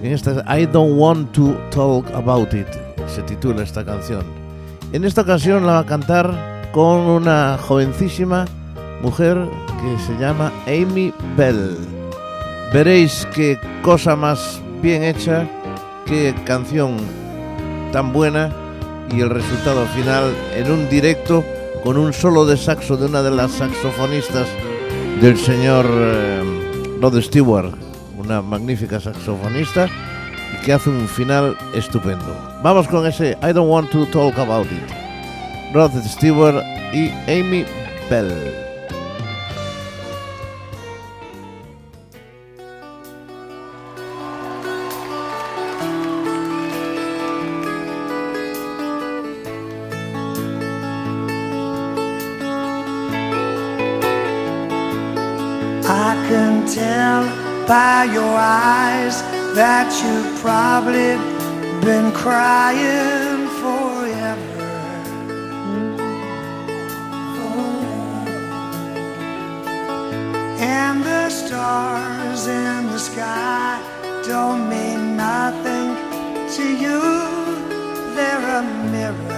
en 0.00 0.12
esta 0.12 0.44
I 0.56 0.66
Don't 0.66 0.96
Want 0.96 1.32
to 1.32 1.56
Talk 1.72 2.08
About 2.14 2.54
It, 2.54 2.68
se 3.12 3.22
titula 3.22 3.64
esta 3.64 3.84
canción. 3.84 4.22
En 4.92 5.04
esta 5.04 5.22
ocasión 5.22 5.66
la 5.66 5.72
va 5.72 5.78
a 5.80 5.86
cantar 5.86 6.32
con 6.70 7.00
una 7.00 7.58
jovencísima 7.60 8.44
mujer 9.02 9.44
que 9.82 10.04
se 10.04 10.16
llama 10.20 10.52
Amy 10.68 11.12
Bell. 11.36 11.76
Veréis 12.72 13.26
qué 13.34 13.58
cosa 13.82 14.14
más 14.14 14.62
bien 14.80 15.02
hecha, 15.02 15.48
qué 16.06 16.32
canción 16.44 16.96
tan 17.90 18.12
buena 18.12 18.52
y 19.12 19.20
el 19.20 19.30
resultado 19.30 19.86
final 19.86 20.32
en 20.54 20.70
un 20.70 20.88
directo 20.88 21.44
con 21.82 21.96
un 21.96 22.12
solo 22.12 22.44
de 22.44 22.56
saxo 22.56 22.96
de 22.96 23.06
una 23.06 23.22
de 23.22 23.30
las 23.30 23.52
saxofonistas 23.52 24.48
del 25.20 25.36
señor 25.38 25.86
eh, 25.88 26.98
Rod 27.00 27.20
Stewart, 27.20 27.72
una 28.16 28.42
magnífica 28.42 29.00
saxofonista 29.00 29.88
y 30.54 30.64
que 30.64 30.72
hace 30.72 30.90
un 30.90 31.08
final 31.08 31.56
estupendo. 31.74 32.36
Vamos 32.62 32.88
con 32.88 33.06
ese 33.06 33.36
I 33.42 33.52
Don't 33.52 33.70
Want 33.70 33.90
to 33.90 34.06
Talk 34.06 34.38
About 34.38 34.66
It. 34.66 35.74
Rod 35.74 35.92
Stewart 36.04 36.62
y 36.92 37.10
Amy 37.28 37.64
Bell. 38.10 38.67
Eyes 58.38 59.22
that 59.54 59.88
you've 60.02 60.40
probably 60.40 61.16
been 61.84 62.12
crying 62.12 63.48
forever. 63.60 64.58
Oh. 67.40 68.26
And 70.60 71.02
the 71.02 71.28
stars 71.30 72.46
in 72.46 72.86
the 72.86 72.98
sky 72.98 73.80
don't 74.26 74.68
mean 74.68 75.16
nothing 75.16 75.88
to 76.56 76.64
you, 76.84 77.00
they're 78.14 78.58
a 78.58 78.62
mirror. 78.92 79.37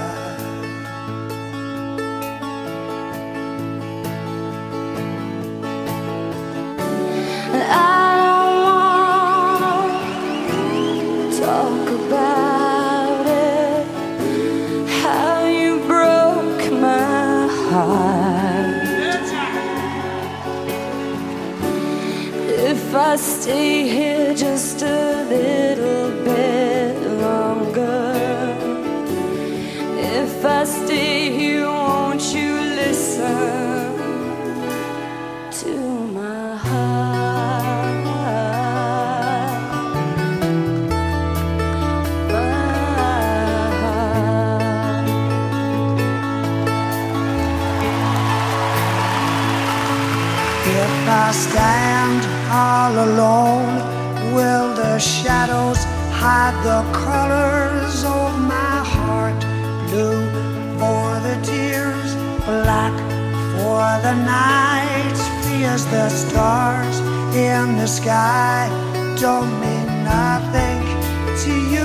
I 23.10 23.16
stay 23.16 23.88
here 23.88 24.32
just 24.36 24.82
a 24.82 25.24
little 25.24 25.69
alone 53.04 53.76
will 54.34 54.74
the 54.74 54.98
shadows 54.98 55.78
hide 56.20 56.56
the 56.68 56.82
colors 56.92 58.04
of 58.04 58.30
my 58.54 58.76
heart. 58.94 59.40
Blue 59.88 60.24
for 60.80 61.08
the 61.26 61.36
tears, 61.42 62.10
black 62.44 62.94
for 63.54 63.88
the 64.06 64.14
nights, 64.38 65.22
fierce 65.44 65.84
the 65.96 66.08
stars 66.10 66.96
in 67.34 67.78
the 67.78 67.86
sky. 67.86 68.68
Don't 69.18 69.50
mean 69.62 69.88
nothing 70.04 70.80
to 71.42 71.52
you. 71.72 71.79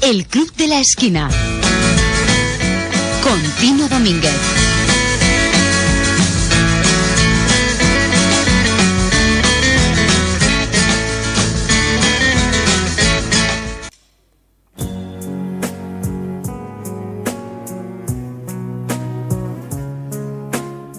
El 0.00 0.26
Club 0.26 0.52
de 0.54 0.68
la 0.68 0.78
Esquina. 0.78 1.28
Contino 3.22 3.88
Domínguez. 3.88 4.73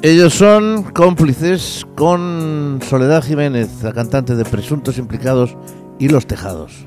Ellos 0.06 0.36
son 0.36 0.84
cómplices 0.94 1.84
con 1.96 2.78
Soledad 2.88 3.24
Jiménez, 3.24 3.82
la 3.82 3.92
cantante 3.92 4.36
de 4.36 4.46
Presuntos 4.46 5.00
Implicados 5.00 5.58
y 5.98 6.10
Los 6.10 6.28
Tejados. 6.28 6.86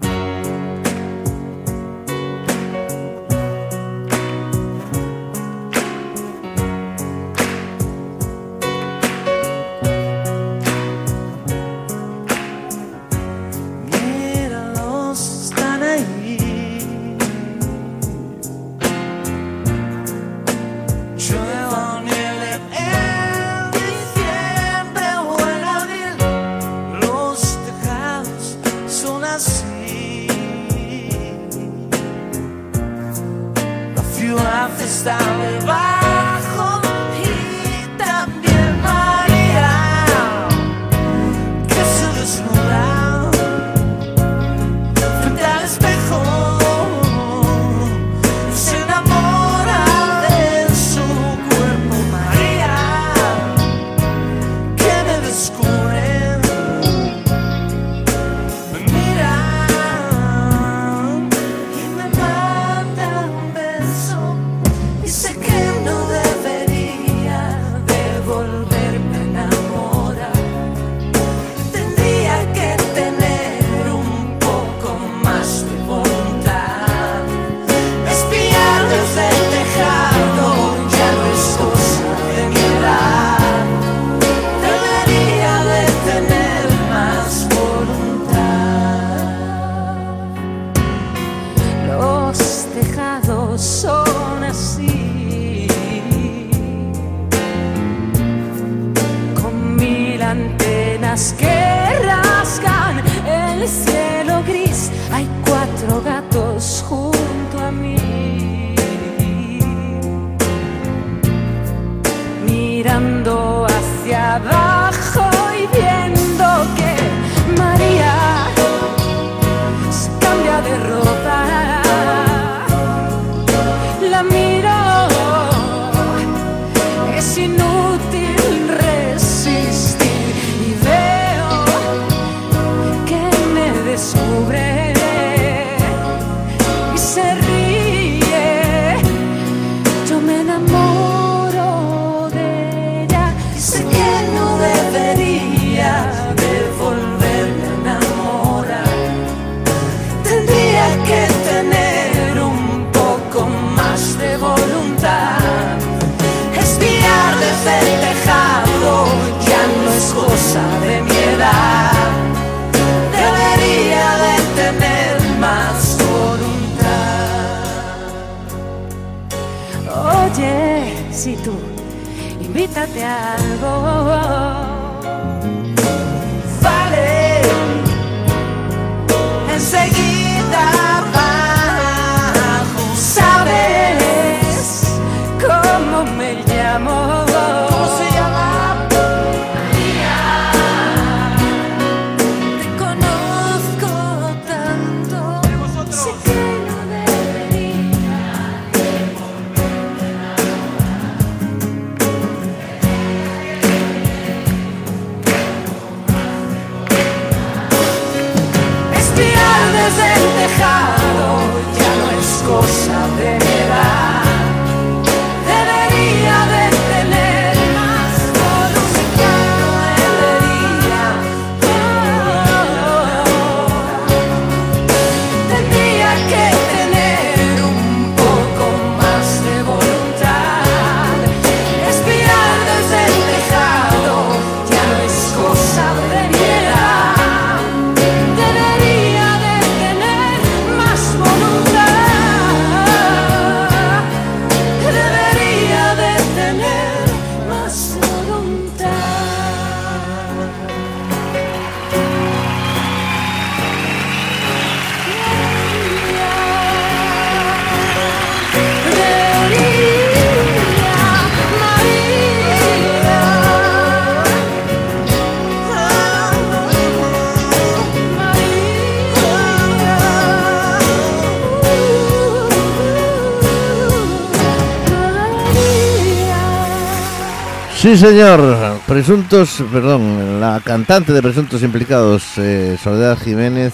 Sí, 277.89 277.97
señor. 277.97 278.43
Presuntos, 278.87 279.65
perdón, 279.73 280.43
la 280.43 280.61
cantante 280.63 281.15
de 281.15 281.23
Presuntos 281.23 281.63
Implicados, 281.63 282.23
eh, 282.37 282.77
Soledad 282.85 283.17
Jiménez, 283.17 283.73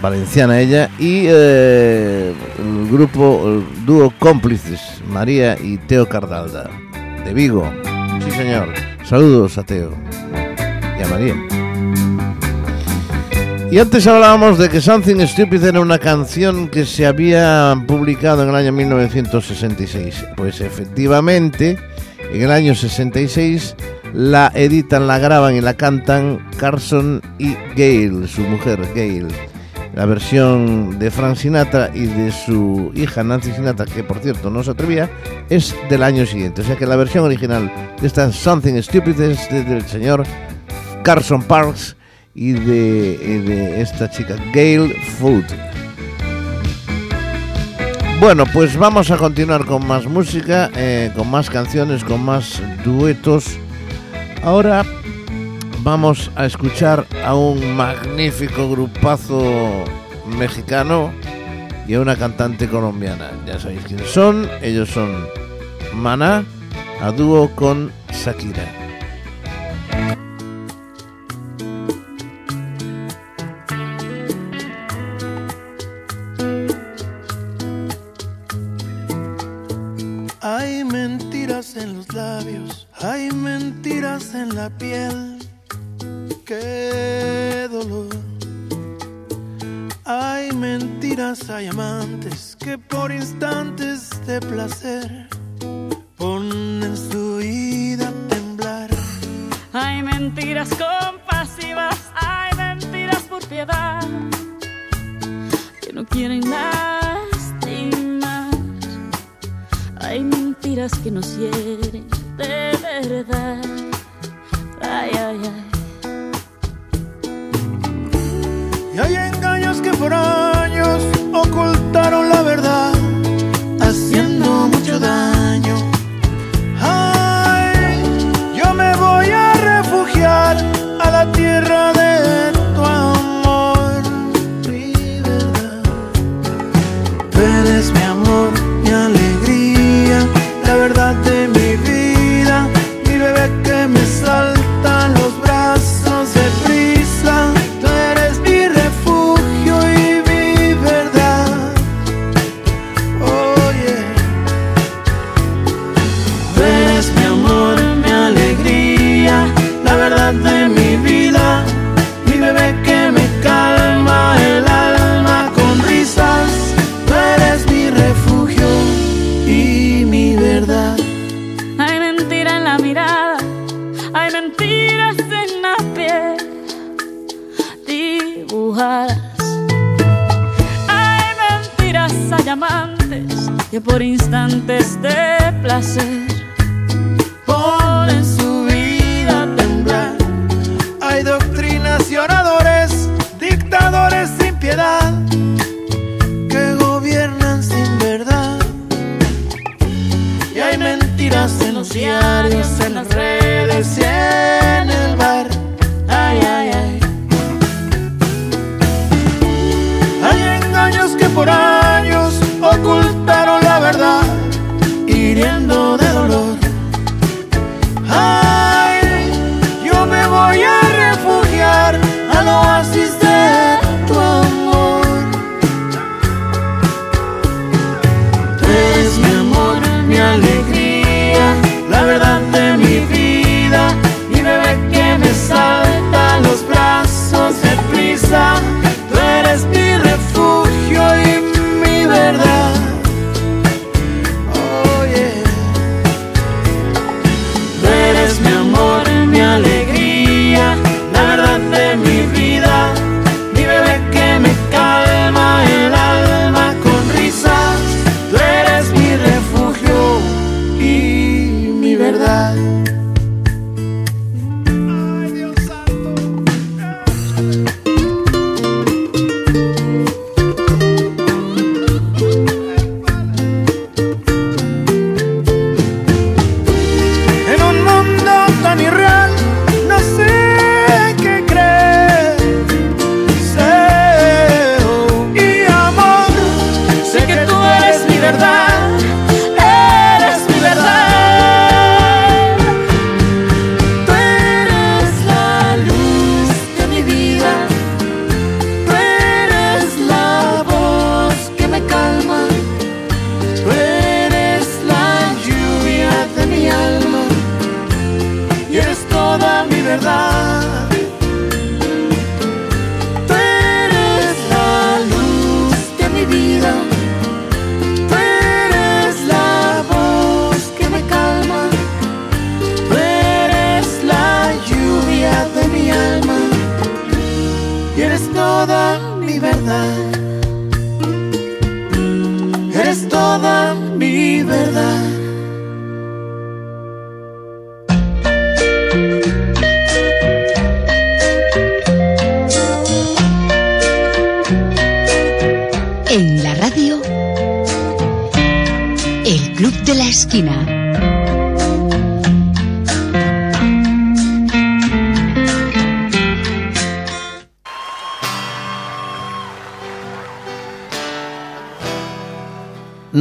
valenciana 0.00 0.58
ella, 0.58 0.88
y 0.98 1.24
eh, 1.26 2.32
el 2.58 2.88
grupo, 2.90 3.42
el 3.46 3.84
dúo 3.84 4.10
cómplices, 4.18 4.80
María 5.06 5.58
y 5.60 5.76
Teo 5.76 6.08
Cardalda, 6.08 6.70
de 7.22 7.34
Vigo. 7.34 7.70
Sí, 8.24 8.30
señor. 8.30 8.68
Saludos 9.04 9.58
a 9.58 9.64
Teo 9.64 9.92
y 10.98 11.02
a 11.02 11.08
María. 11.08 11.34
Y 13.70 13.78
antes 13.78 14.06
hablábamos 14.06 14.56
de 14.56 14.70
que 14.70 14.80
Something 14.80 15.26
Stupid 15.26 15.62
era 15.62 15.80
una 15.80 15.98
canción 15.98 16.68
que 16.68 16.86
se 16.86 17.04
había 17.04 17.76
publicado 17.86 18.44
en 18.44 18.48
el 18.48 18.54
año 18.54 18.72
1966. 18.72 20.24
Pues 20.36 20.62
efectivamente, 20.62 21.78
en 22.32 22.42
el 22.42 22.50
año 22.50 22.74
66 22.74 23.74
la 24.12 24.50
editan, 24.54 25.06
la 25.06 25.18
graban 25.18 25.54
y 25.56 25.60
la 25.60 25.74
cantan 25.74 26.44
Carson 26.58 27.22
y 27.38 27.54
Gail, 27.76 28.28
su 28.28 28.40
mujer 28.42 28.80
Gail. 28.94 29.28
La 29.94 30.06
versión 30.06 30.98
de 31.00 31.10
Frank 31.10 31.36
Sinatra 31.36 31.90
y 31.92 32.06
de 32.06 32.30
su 32.30 32.92
hija 32.94 33.24
Nancy 33.24 33.50
Sinatra, 33.52 33.86
que 33.86 34.04
por 34.04 34.18
cierto 34.20 34.48
no 34.50 34.62
se 34.62 34.70
atrevía, 34.70 35.10
es 35.48 35.74
del 35.88 36.04
año 36.04 36.26
siguiente. 36.26 36.62
O 36.62 36.64
sea 36.64 36.76
que 36.76 36.86
la 36.86 36.94
versión 36.96 37.24
original 37.24 37.70
de 38.00 38.06
esta 38.06 38.30
Something 38.32 38.80
Stupid 38.82 39.20
es 39.20 39.50
de- 39.50 39.64
del 39.64 39.84
señor 39.86 40.24
Carson 41.02 41.42
Parks 41.42 41.96
y 42.34 42.52
de, 42.52 43.18
de 43.44 43.80
esta 43.80 44.08
chica 44.08 44.36
Gail 44.54 44.92
Food. 45.18 45.44
Bueno, 48.20 48.44
pues 48.52 48.76
vamos 48.76 49.10
a 49.10 49.16
continuar 49.16 49.64
con 49.64 49.86
más 49.86 50.04
música, 50.04 50.70
eh, 50.76 51.10
con 51.16 51.30
más 51.30 51.48
canciones, 51.48 52.04
con 52.04 52.22
más 52.22 52.60
duetos. 52.84 53.58
Ahora 54.42 54.84
vamos 55.78 56.30
a 56.36 56.44
escuchar 56.44 57.06
a 57.24 57.34
un 57.34 57.74
magnífico 57.74 58.70
grupazo 58.70 59.84
mexicano 60.38 61.10
y 61.88 61.94
a 61.94 62.00
una 62.00 62.14
cantante 62.14 62.68
colombiana. 62.68 63.30
Ya 63.46 63.58
sabéis 63.58 63.84
quiénes 63.86 64.10
son. 64.10 64.46
Ellos 64.60 64.90
son 64.90 65.26
Maná, 65.94 66.44
a 67.00 67.12
dúo 67.12 67.50
con 67.56 67.90
Shakira. 68.12 68.79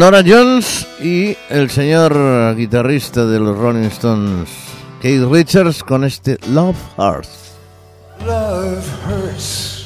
Nora 0.09 0.23
Jones 0.25 0.87
y 0.99 1.37
el 1.51 1.69
señor 1.69 2.55
guitarrista 2.55 3.27
de 3.27 3.39
los 3.39 3.55
Rolling 3.55 3.85
Stones, 3.89 4.49
Keith 5.03 5.21
Richards, 5.29 5.83
con 5.83 6.03
este 6.03 6.39
Love 6.49 6.75
Hurts. 6.97 7.53
Love 8.25 8.83
hurts. 9.05 9.85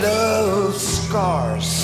Love 0.00 0.74
scars. 0.74 1.81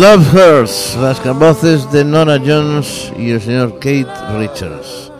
Love 0.00 0.32
Hurts, 0.34 0.96
las 1.00 1.22
voces 1.38 1.90
de 1.92 2.04
Nora 2.04 2.38
Jones 2.44 3.12
y 3.18 3.30
el 3.32 3.40
señor 3.40 3.74
Kate 3.74 4.06
Richards. 4.38 5.10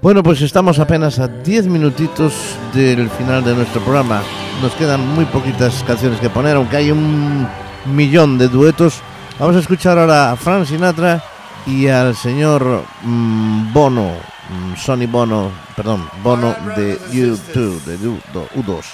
Bueno, 0.00 0.22
pues 0.22 0.40
estamos 0.42 0.78
apenas 0.78 1.18
a 1.18 1.26
10 1.28 1.66
minutitos 1.66 2.32
del 2.72 3.10
final 3.10 3.42
de 3.44 3.54
nuestro 3.54 3.80
programa. 3.82 4.22
Nos 4.62 4.72
quedan 4.74 5.06
muy 5.14 5.24
poquitas 5.26 5.82
canciones 5.86 6.20
que 6.20 6.30
poner, 6.30 6.56
aunque 6.56 6.76
hay 6.76 6.90
un 6.90 7.48
millón 7.86 8.38
de 8.38 8.48
duetos. 8.48 9.00
Vamos 9.38 9.56
a 9.56 9.60
escuchar 9.60 9.98
ahora 9.98 10.32
a 10.32 10.36
Frank 10.36 10.66
Sinatra 10.66 11.22
y 11.66 11.88
al 11.88 12.14
señor 12.14 12.84
mm, 13.02 13.72
Bono, 13.72 14.10
mm, 14.50 14.76
Sonny 14.76 15.06
Bono, 15.06 15.50
perdón, 15.74 16.08
Bono 16.22 16.54
de 16.76 16.98
U2, 17.12 17.80
de 17.84 18.08
U- 18.08 18.20
U2. 18.56 18.84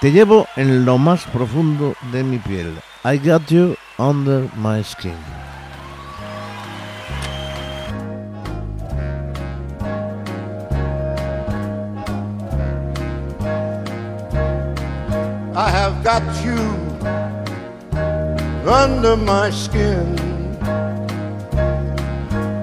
Te 0.00 0.10
llevo 0.10 0.46
en 0.56 0.84
lo 0.84 0.96
más 0.98 1.24
profundo 1.24 1.94
de 2.12 2.24
mi 2.24 2.38
piel. 2.38 2.72
I 3.04 3.18
got 3.18 3.46
you 3.48 3.76
under 3.98 4.50
my 4.56 4.82
skin. 4.82 5.18
I 15.56 15.70
have 15.70 16.02
got 16.02 16.22
you 16.44 16.58
under 18.68 19.16
my 19.16 19.50
skin. 19.50 20.18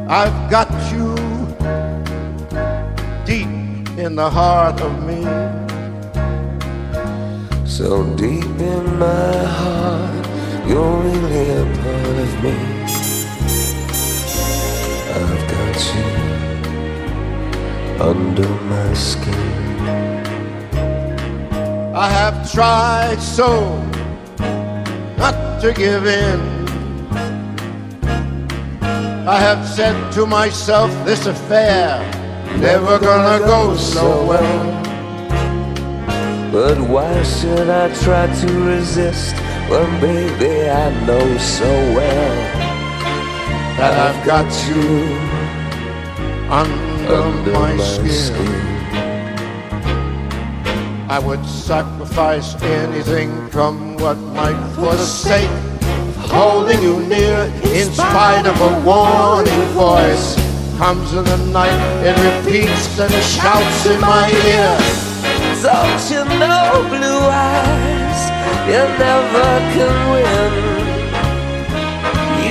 I've 0.09 0.51
got 0.51 0.69
you 0.91 1.15
deep 3.25 3.47
in 3.97 4.15
the 4.15 4.29
heart 4.29 4.82
of 4.82 4.91
me. 5.05 5.23
So 7.65 8.03
deep 8.17 8.43
in 8.43 8.99
my 8.99 9.45
heart, 9.45 10.30
you're 10.72 10.99
really 11.03 11.49
a 11.49 11.65
part 11.84 12.17
of 12.26 12.32
me. 12.43 12.55
I've 15.19 15.43
got 15.53 15.78
you 15.93 16.09
under 18.09 18.49
my 18.72 18.93
skin. 18.93 19.49
I 21.93 22.07
have 22.09 22.49
tried 22.49 23.19
so 23.22 23.49
not 25.17 25.59
to 25.61 25.74
give 25.74 26.05
in. 26.07 26.39
I 29.28 29.38
have 29.47 29.67
said 29.67 29.97
to 30.13 30.26
myself, 30.26 30.89
this 31.05 31.26
affair 31.26 31.99
never 32.59 32.97
gonna 32.97 33.39
go 33.45 33.76
so 33.76 34.26
well. 34.26 34.82
But 36.49 36.80
why 36.80 37.24
should 37.24 37.69
I 37.69 37.93
try 38.03 38.28
to 38.41 38.47
resist 38.74 39.36
when, 39.72 40.01
baby, 40.01 40.69
I 40.69 40.89
know 41.05 41.38
so 41.38 41.72
well 41.95 42.36
that 43.80 43.93
I've 44.05 44.26
got 44.26 44.49
you 44.67 44.84
under, 46.51 47.15
under 47.15 47.51
my, 47.53 47.74
my 47.76 47.84
skin. 47.84 48.09
skin. 48.09 48.72
I 51.09 51.19
would 51.19 51.45
sacrifice 51.45 52.61
anything, 52.61 53.32
come 53.49 53.95
what 53.95 54.17
might, 54.36 54.61
for 54.76 54.93
the 54.93 55.05
sake 55.05 55.49
of 55.49 56.30
holding 56.30 56.82
you 56.82 56.99
near. 57.07 57.39
In 57.72 57.88
spite 57.93 58.45
of 58.47 58.59
a 58.59 58.72
warning 58.86 59.63
voice, 59.72 60.36
comes 60.78 61.13
in 61.13 61.24
the 61.24 61.38
night, 61.59 61.80
it 62.03 62.15
repeats 62.28 62.99
and 62.99 63.13
shouts 63.24 63.86
in 63.86 64.01
my 64.01 64.28
ear. 64.51 64.76
Don't 65.63 66.03
you 66.11 66.24
know, 66.39 66.88
blue 66.89 67.22
eyes, 67.30 67.91
you 68.70 68.84
never 69.05 69.49
can 69.74 69.95
win. 70.12 70.53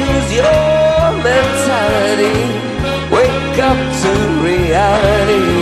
Use 0.04 0.28
your 0.40 1.02
mentality, 1.22 2.40
wake 3.14 3.58
up 3.70 3.80
to 4.02 4.12
reality. 4.42 5.61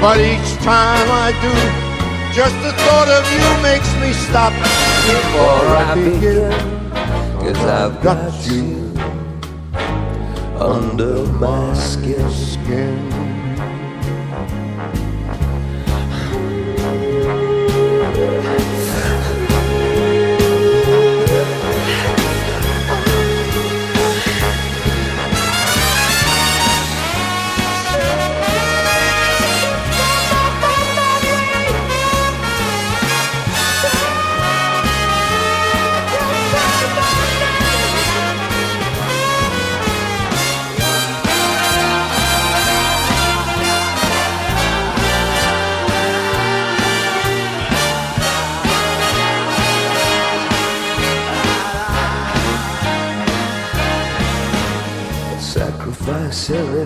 But 0.00 0.18
each 0.20 0.50
time 0.62 1.08
I 1.26 1.32
do, 1.44 1.54
just 2.34 2.56
the 2.62 2.72
thought 2.84 3.08
of 3.18 3.24
you 3.34 3.46
makes 3.62 3.90
me 4.02 4.12
stop 4.12 4.52
before 5.10 5.66
I 5.76 5.94
begin. 5.94 6.52
Cause 7.40 7.64
I've 7.64 8.02
got 8.02 8.32
you 8.46 8.92
under 10.60 11.26
my 11.38 11.74
skin. 11.74 12.30
skin. 12.30 13.15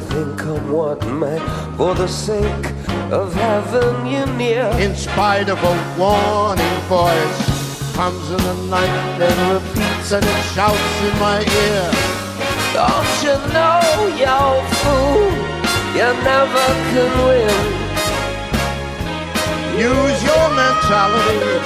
Anything 0.01 0.37
come 0.37 0.73
what 0.73 1.05
may 1.07 1.39
for 1.77 1.95
the 1.95 2.07
sake 2.07 2.67
of 3.13 3.33
having 3.35 4.07
you 4.07 4.27
near. 4.37 4.67
In 4.79 4.95
spite 4.95 5.49
of 5.49 5.59
a 5.63 5.75
warning 5.99 6.79
voice, 6.89 7.95
comes 7.95 8.31
in 8.31 8.39
the 8.39 8.55
night 8.69 9.21
and 9.21 9.39
repeats 9.53 10.13
and 10.13 10.25
it 10.25 10.43
shouts 10.55 11.03
in 11.09 11.19
my 11.19 11.41
ear. 11.41 11.91
Don't 12.73 13.15
you 13.27 13.37
know, 13.53 13.81
you 14.21 14.41
fool, 14.81 15.31
you 15.97 16.09
never 16.25 16.67
can 16.93 17.13
win. 17.27 17.61
Use 19.79 20.23
your 20.23 20.47
mentality. 20.61 21.61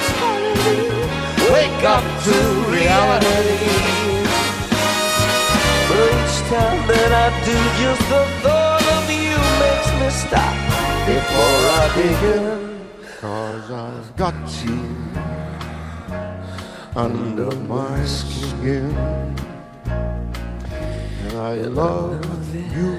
Wake 1.51 1.83
up 1.83 2.03
to 2.23 2.35
reality. 2.71 4.04
That 7.07 7.13
I 7.13 7.45
do, 7.45 7.57
just 7.81 8.03
the 8.09 8.23
thought 8.41 8.85
of 8.97 9.05
you 9.09 9.37
makes 9.61 9.89
me 9.99 10.09
stop 10.09 10.55
before 11.05 11.61
I 11.81 11.85
begin. 12.01 12.57
Cause 13.21 13.69
I've 13.71 14.15
got 14.15 14.35
you 14.65 14.81
under 16.95 17.51
my 17.67 18.03
skin. 18.05 18.89
And 21.25 21.33
I 21.37 21.55
love 21.69 22.55
you 22.73 22.95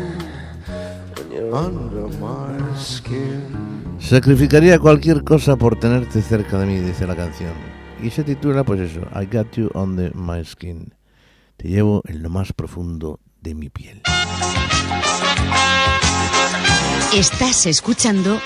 under 1.52 2.06
my 2.18 2.54
skin. 2.76 3.96
Sacrificaría 3.98 4.78
cualquier 4.78 5.24
cosa 5.24 5.56
por 5.56 5.76
tenerte 5.80 6.22
cerca 6.22 6.58
de 6.58 6.66
mí, 6.66 6.78
dice 6.78 7.06
la 7.06 7.16
canción. 7.16 7.54
Y 8.00 8.10
se 8.10 8.22
titula, 8.22 8.62
pues 8.62 8.80
eso, 8.80 9.00
I 9.14 9.26
Got 9.26 9.52
You 9.56 9.70
Under 9.74 10.14
My 10.14 10.44
Skin. 10.44 10.94
Te 11.56 11.68
llevo 11.68 12.02
en 12.04 12.22
lo 12.22 12.28
más 12.28 12.52
profundo 12.52 13.20
de 13.46 13.54
mi 13.54 13.68
piel. 13.68 14.02
Estás 17.12 17.66
escuchando 17.66 18.40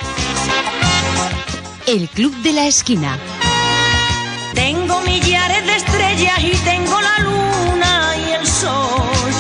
El 1.86 2.07
Club 2.11 2.34
de 2.42 2.53
la 2.53 2.66
Esquina. 2.66 3.18
Tengo 4.55 5.01
millares 5.01 5.64
de 5.64 5.76
estrellas 5.76 6.38
y 6.44 6.55
tengo 6.64 7.01
la 7.01 7.18
luna 7.20 8.14
y 8.18 8.32
el 8.32 8.46
sol. 8.46 9.32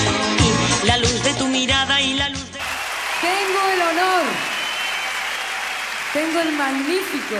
Y 0.82 0.86
la 0.86 0.96
luz 0.96 1.22
de 1.22 1.34
tu 1.34 1.46
mirada 1.46 2.00
y 2.00 2.14
la 2.14 2.30
luz 2.30 2.50
de... 2.52 2.58
Tengo 3.20 3.60
el 3.74 3.82
honor, 3.82 4.24
tengo 6.14 6.40
el 6.40 6.52
magnífico 6.56 7.36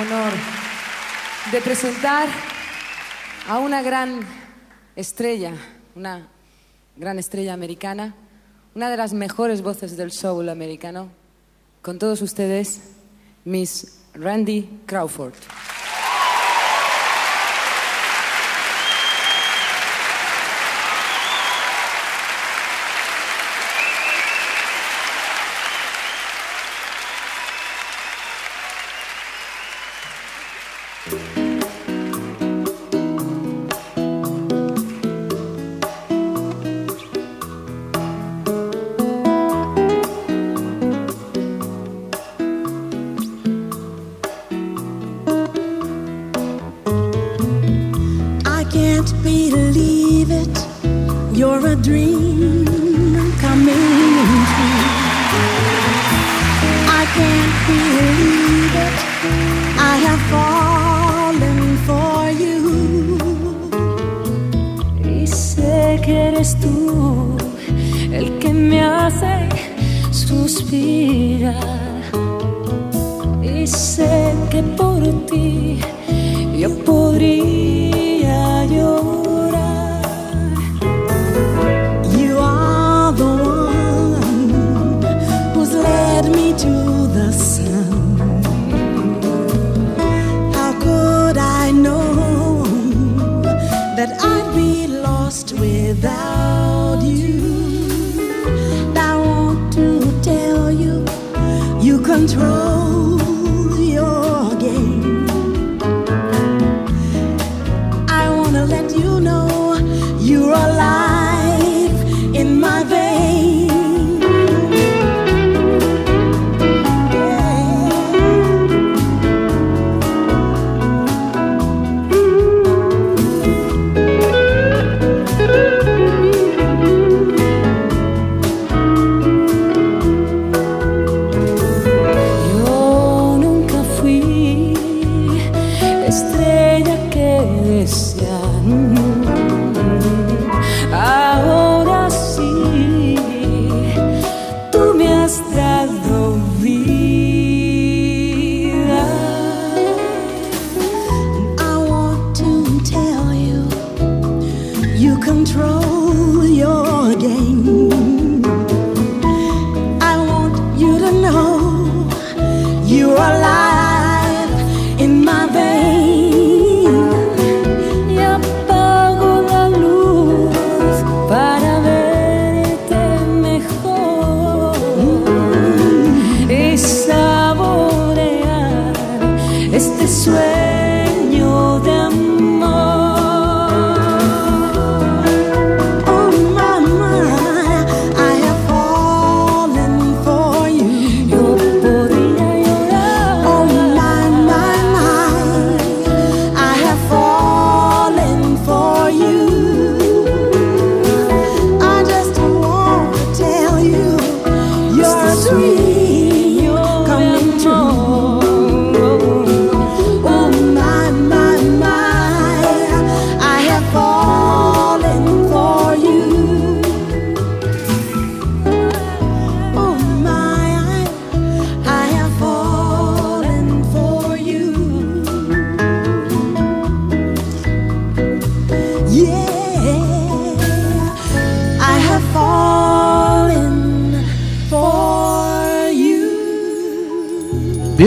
honor 0.00 0.32
de 1.52 1.60
presentar 1.60 2.28
a 3.46 3.58
una 3.58 3.82
gran 3.82 4.20
estrella, 4.96 5.52
una 5.94 6.28
gran 6.98 7.18
estrella 7.18 7.54
americana, 7.54 8.14
una 8.74 8.90
de 8.90 8.96
las 8.96 9.12
mejores 9.12 9.62
voces 9.62 9.96
del 9.96 10.10
soul 10.10 10.48
americano. 10.48 11.10
Con 11.80 11.98
todos 11.98 12.22
ustedes, 12.22 12.80
Miss 13.44 14.00
Randy 14.14 14.68
Crawford. 14.86 15.34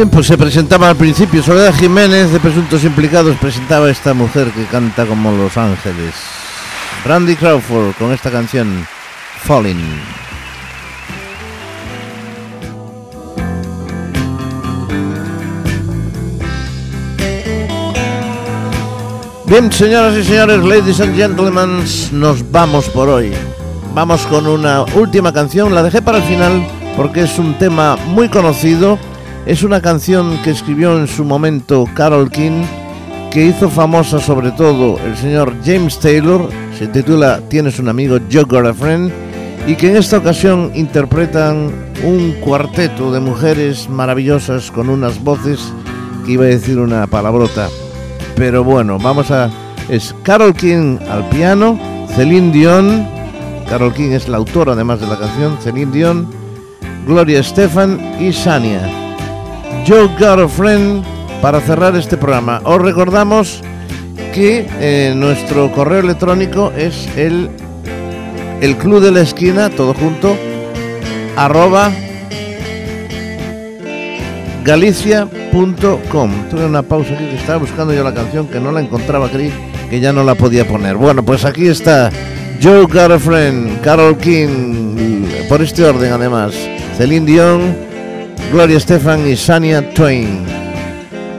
Pues 0.10 0.26
se 0.26 0.38
presentaba 0.38 0.90
al 0.90 0.96
principio 0.96 1.44
Soledad 1.44 1.76
Jiménez 1.76 2.32
de 2.32 2.40
Presuntos 2.40 2.84
Implicados, 2.84 3.38
presentaba 3.38 3.86
a 3.86 3.92
esta 3.92 4.16
mujer 4.16 4.50
que 4.52 4.66
canta 4.66 5.06
como 5.06 5.32
Los 5.32 5.56
Ángeles. 5.58 6.16
Randy 7.06 7.36
Crawford 7.36 7.94
con 8.00 8.12
esta 8.12 8.32
canción, 8.32 8.86
Falling. 9.44 9.80
Bien, 19.46 19.72
señoras 19.72 20.18
y 20.18 20.24
señores, 20.24 20.64
ladies 20.64 21.00
and 21.00 21.16
gentlemen, 21.16 21.84
nos 22.14 22.52
vamos 22.52 22.90
por 22.90 23.08
hoy. 23.08 23.34
Vamos 23.94 24.26
con 24.28 24.48
una 24.48 24.84
última 24.96 25.32
canción, 25.32 25.76
la 25.76 25.84
dejé 25.84 26.02
para 26.02 26.18
el 26.18 26.24
final 26.24 26.68
porque 26.98 27.22
es 27.22 27.38
un 27.38 27.58
tema 27.58 27.98
muy 28.08 28.30
conocido, 28.30 28.98
es 29.46 29.64
una 29.64 29.82
canción 29.82 30.38
que 30.44 30.52
escribió 30.52 30.98
en 30.98 31.08
su 31.08 31.26
momento 31.26 31.86
Carol 31.96 32.30
King, 32.30 32.64
que 33.32 33.46
hizo 33.46 33.70
famosa 33.70 34.20
sobre 34.20 34.52
todo 34.52 35.00
el 35.00 35.16
señor 35.18 35.56
James 35.66 36.00
Taylor, 36.00 36.50
se 36.78 36.88
titula 36.88 37.42
Tienes 37.50 37.80
un 37.80 37.90
amigo, 37.90 38.20
Yo 38.30 38.46
Got 38.46 38.68
a 38.68 38.74
Friend, 38.74 39.12
y 39.68 39.76
que 39.76 39.90
en 39.90 39.98
esta 39.98 40.18
ocasión 40.18 40.72
interpretan 40.76 41.72
un 42.04 42.34
cuarteto 42.42 43.12
de 43.12 43.20
mujeres 43.20 43.90
maravillosas 43.90 44.72
con 44.72 44.90
unas 44.90 45.24
voces 45.24 45.74
que 46.26 46.34
iba 46.34 46.44
a 46.44 46.48
decir 46.48 46.80
una 46.80 47.08
palabrota. 47.08 47.70
Pero 48.36 48.64
bueno, 48.64 48.98
vamos 49.00 49.32
a... 49.32 49.50
Es 49.90 50.16
Carol 50.24 50.54
King 50.54 50.98
al 51.10 51.28
piano, 51.30 51.80
Celine 52.16 52.52
Dion, 52.52 53.08
Carol 53.68 53.94
King 53.94 54.12
es 54.12 54.30
la 54.30 54.38
autora 54.38 54.74
además 54.74 55.02
de 55.02 55.08
la 55.08 55.18
canción, 55.18 55.58
Celine 55.62 55.92
Dion, 55.92 56.28
Gloria 57.06 57.40
Estefan 57.40 58.18
y 58.20 58.32
Sania. 58.32 59.01
Yo 59.86 60.08
Got 60.20 60.40
a 60.40 60.48
Friend 60.48 61.04
para 61.42 61.60
cerrar 61.60 61.96
este 61.96 62.16
programa. 62.16 62.62
Os 62.64 62.82
recordamos 62.82 63.62
que 64.34 64.68
eh, 64.80 65.14
nuestro 65.16 65.72
correo 65.72 66.00
electrónico 66.00 66.72
es 66.78 67.08
el, 67.18 67.50
el 68.62 68.78
club 68.78 69.02
de 69.02 69.12
la 69.12 69.22
esquina, 69.22 69.70
todo 69.70 69.94
junto, 69.94 70.38
arroba 71.36 71.92
galicia.com. 74.64 76.32
Tuve 76.50 76.66
una 76.66 76.84
pausa 76.84 77.16
aquí 77.16 77.26
que 77.26 77.36
estaba 77.38 77.58
buscando 77.58 77.94
yo 77.94 78.04
la 78.04 78.14
canción 78.14 78.48
que 78.48 78.60
no 78.60 78.72
la 78.72 78.82
encontraba, 78.82 79.30
creí 79.30 79.52
que 79.90 80.00
ya 80.00 80.14
no 80.14 80.24
la 80.24 80.36
podía 80.36 80.68
poner. 80.68 80.96
Bueno, 80.96 81.24
pues 81.24 81.44
aquí 81.44 81.68
está 81.68 82.12
Joe 82.62 82.84
Got 82.84 83.12
a 83.12 83.20
Friend, 83.20 83.82
Carol 83.82 84.16
King, 84.18 85.26
por 85.50 85.62
este 85.62 85.84
orden 85.84 86.14
además, 86.14 86.54
Celine 86.98 87.26
Dion, 87.26 87.91
Gloria 88.52 88.78
Estefan 88.78 89.28
y 89.28 89.36
Sania 89.36 89.94
Twain. 89.94 90.46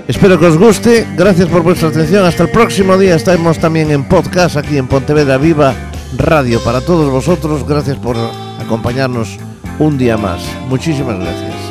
Espero 0.08 0.38
que 0.38 0.46
os 0.46 0.58
guste, 0.58 1.06
gracias 1.16 1.48
por 1.48 1.62
vuestra 1.62 1.88
atención, 1.88 2.24
hasta 2.24 2.42
el 2.42 2.50
próximo 2.50 2.98
día 2.98 3.14
estaremos 3.14 3.58
también 3.58 3.90
en 3.90 4.04
podcast 4.04 4.56
aquí 4.56 4.76
en 4.76 4.88
Pontevedra 4.88 5.38
Viva 5.38 5.74
Radio 6.18 6.62
para 6.62 6.80
todos 6.80 7.10
vosotros, 7.10 7.66
gracias 7.66 7.96
por 7.96 8.16
acompañarnos 8.60 9.38
un 9.78 9.96
día 9.96 10.16
más. 10.16 10.42
Muchísimas 10.68 11.18
gracias. 11.18 11.61